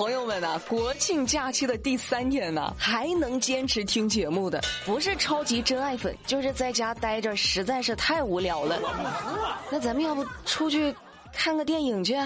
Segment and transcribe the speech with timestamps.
[0.00, 8.80] 朋友们呐，国庆假期的第三天呢，还能坚持听节目的，不是超级真爱粉，就是在家待着实在是太无聊了。
[9.70, 10.94] 那咱们要不出去
[11.34, 12.16] 看个电影去？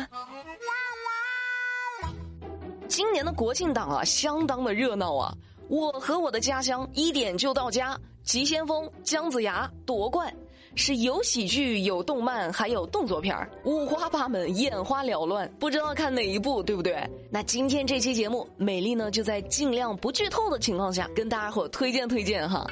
[2.87, 5.34] 今年的国庆档啊，相当的热闹啊！
[5.66, 10.32] 我和我的家乡一点就到家，急先锋、姜子牙夺冠。
[10.77, 17.08] 是有喜剧、有动漫，还有动作片儿，五花八门，眼花缭乱，不知道看哪一部，对不对？
[17.30, 22.66] 那今天这期节目，美丽呢就在尽量不剧透的情况下，跟大家伙推荐推荐哈。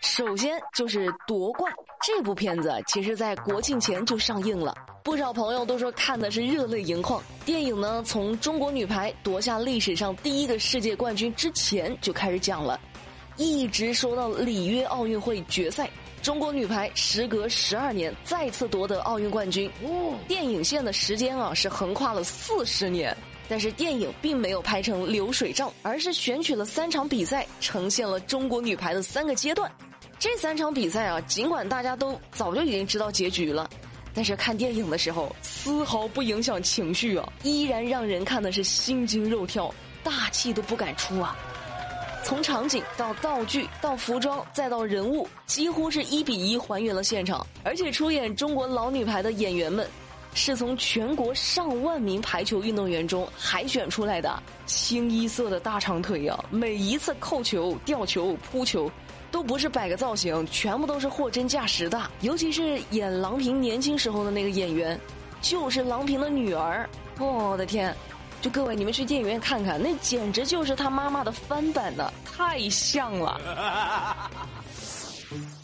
[0.00, 1.70] 首先就是《夺冠》
[2.06, 7.20] 这部片子，其实在国庆前就上映了，不少朋友都说看的是热泪盈眶。
[7.44, 12.80] 电影呢，从中国女排夺下历史上第一个世界冠军之前就开始讲了，
[13.36, 15.90] 一直说到里约奥运会决赛。
[16.22, 19.70] 中国女排时隔十二年再次夺得奥运冠军。
[20.26, 23.16] 电影线的时间啊是横跨了四十年，
[23.48, 29.70] 但是电影并没有拍成流水账，而是选取了三场比赛，呈现了中国女排的三个阶段。
[30.18, 33.70] 这三场比赛啊，尽管大家都早就已经知道结局了，
[34.12, 41.36] 但是看电影的时候丝毫不影响情绪啊，依然让人看的是心惊肉跳，大气都不敢出啊。
[42.28, 47.46] 从场景到道具到服装再到人物，几乎是一比一还原了现场。
[47.64, 49.88] 而且出演中国老女排的演员们，
[50.34, 56.44] 是从全国上万名排球运动员中海选出来的，清一色的大长腿啊！
[56.50, 58.92] 每一次扣球、吊球、扑球，
[59.30, 62.10] 都不是摆个造型，全部都是货真价实的。
[62.20, 65.00] 尤其是演郎平年轻时候的那个演员，
[65.40, 66.86] 就是郎平的女儿。
[67.18, 67.96] 我的天！
[68.40, 74.30] 就各位，你们去电影院看看，那简直就是他妈妈的翻版呢，太像了。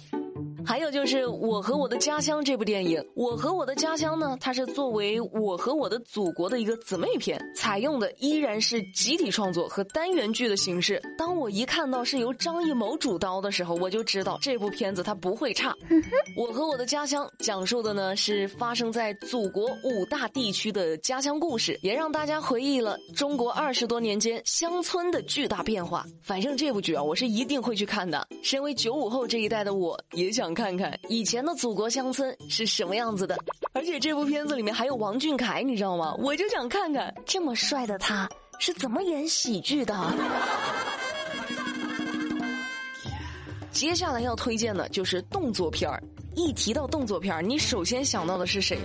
[0.67, 11.01] 还有就是《我和我的家乡》这部电影，《我和我的家乡》呢，它是作为《我和我的祖国》的一个姊妹片，采用的依然是集体创作和单元剧的形式。
[11.19, 15.75] 当我一看到是由张艺谋主刀的时候，我就知道这部片子它不会差。
[16.34, 26.06] 《我和我的家乡》讲述的呢是发生在祖国五大地区的家乡故事，也让大家回忆了中国二十多年间乡村的巨大变化。
[26.22, 28.27] 反正这部剧啊，我是一定会去看的。
[28.43, 30.55] 身为九五后这一代的我，也想。
[30.55, 33.36] 看看看以前的祖国乡村是什么样子的，
[33.75, 36.14] 而且这部片子里面还有王俊凯，你知道吗？
[36.19, 38.26] 我就想看看这么帅的他
[38.58, 39.94] 是怎么演喜剧的。
[43.72, 46.02] 接下来要推荐的就是动作片儿。
[46.34, 48.78] 一提到动作片儿，你首先想到的是谁？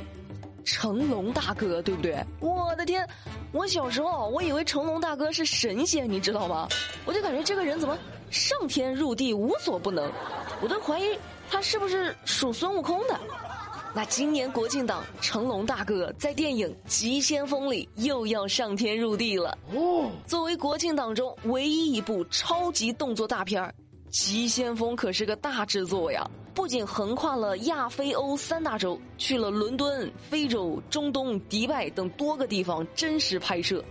[0.65, 2.21] 成龙大哥，对不对？
[2.41, 3.07] 我的天，
[3.53, 6.67] 我小时候我以为成龙大哥是神仙，你知道吗？
[7.05, 7.97] 我就感觉这个人怎么
[8.29, 10.11] 上天入地无所不能，
[10.61, 11.17] 我都怀疑。
[11.49, 13.19] 他是不是属孙悟空的？
[13.93, 19.57] 那今年国庆档，成龙大哥在电影《急先锋》里又要上天入地了。
[19.73, 23.73] 哦，作为国庆档中唯一一部超级动作大片儿，
[24.11, 26.29] 《急先锋》可是个大制作呀！
[26.53, 33.83] 不仅横跨了亚非欧三大洲，去了伦敦、非洲、中东、迪拜等多个地方真实拍摄。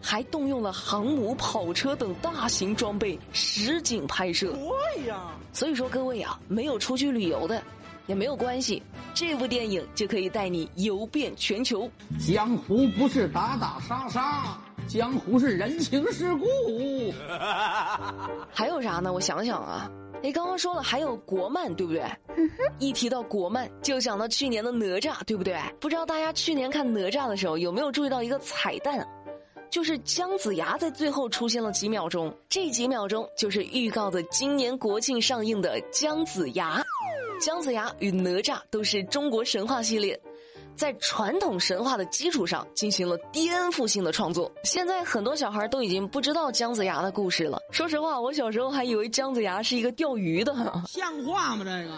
[0.00, 4.52] 还动用了航母、跑车等大型装备实景拍摄。
[4.52, 7.62] 对呀，所以说各位啊，没有出去旅游的
[8.06, 8.82] 也没有关系，
[9.14, 11.90] 这部电影就可以带你游遍全球。
[12.26, 14.58] 江湖不是打打杀杀，
[14.88, 16.46] 江湖是人情世故。
[18.52, 19.12] 还有啥呢？
[19.12, 19.90] 我想想啊，
[20.22, 22.02] 哎刚刚说了还有国漫，对不对？
[22.78, 25.60] 一提到国漫，就想到去年的哪吒，对不对？
[25.80, 29.06] 不知道大家去年看哪吒的时候有没有注意到一个彩蛋？
[29.70, 36.82] 就是姜子牙在最后出现了几秒钟，这几秒钟就是预告的今年国庆上映的姜子牙。
[37.40, 40.18] 姜子牙与哪吒都是中国神话系列，
[40.74, 44.50] 在传统神话的基础上进行了颠覆性的创作。
[44.64, 47.60] 现在很多小孩都已经不知道姜子牙的故事了。
[47.70, 50.52] 说实话，我小时候还以为姜子牙是一个钓鱼的，
[50.88, 51.64] 像话吗？
[51.64, 51.94] 这个。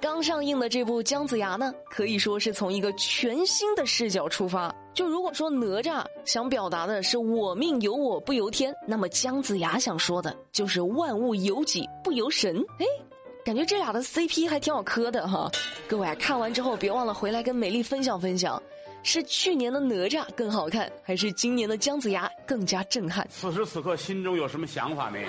[0.00, 4.72] 刚上映的这部《姜子牙》呢，可以说是从一个全新的视角出发。
[4.98, 12.60] 就如果说哪吒想表达的是“我命由我不由天”，那么姜子牙想说的就是“万物由己不由神”。
[12.80, 12.86] 哎，
[13.44, 15.48] 感觉这俩的 CP 还挺好磕的哈。
[15.86, 18.60] 各位看完之后，别忘了回来跟美丽分享分享，
[19.04, 23.24] 是去年的哪吒更好看，还是今年的姜子牙更加震撼？
[23.30, 25.24] 此时此刻心中有什么想法没？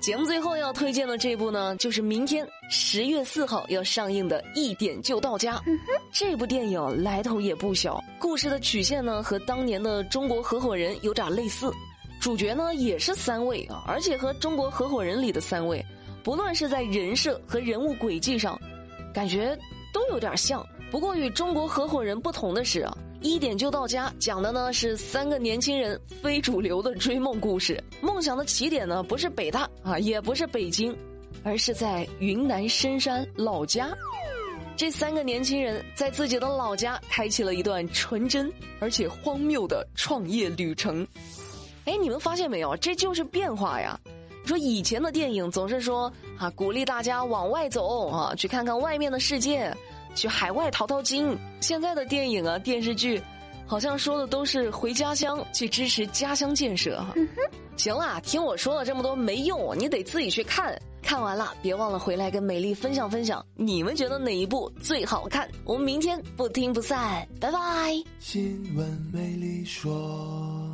[0.00, 5.56] 节目最后要推荐的这部呢，就是明天十月四号要上映的《一点就到家》。
[6.10, 11.70] 这部电影来头也不小，故事的曲线呢和当年的《中国合伙人》有点类似，
[12.18, 15.84] 主角呢也是三位啊，而且和《中国合伙人》里的三位，
[16.24, 18.58] 不论是在人设和人物轨迹上，
[19.12, 19.54] 感觉
[19.92, 20.66] 都有点像。
[20.90, 27.82] 不过与《中国合伙人》不同的是啊，一点就到家讲的呢是三个年轻人非主流的追梦故事。
[28.00, 30.96] 梦想的起点呢不是北大啊，也不是北京，
[31.44, 33.90] 而是在云南深山老家。
[34.74, 41.06] 这三个年轻人在自己的老家开启了一段纯真而且荒谬的创业旅程。
[41.84, 42.74] 哎，你们发现没有？
[42.78, 43.98] 这就是变化呀！
[44.46, 49.70] 说以前的电影总是说啊，鼓励大家往外走啊，去看看外面的世界。
[50.14, 51.36] 去海外淘淘金。
[51.60, 53.20] 现在的电影啊、电视剧，
[53.66, 57.14] 好像说的都是回家乡去支持家乡建设哈。
[57.76, 60.78] 行啦，听我说了这么多没用，你得自己去看。
[61.02, 65.48] 看完了，别忘了回来跟美丽分享分享，你们觉得哪一部最好看？
[65.64, 67.58] 我们明天不听不散，拜拜。
[68.18, 70.69] 新闻美丽说。